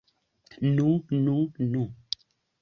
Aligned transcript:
Nu, 0.69 0.87
nu, 1.27 1.37
nu! 1.75 1.85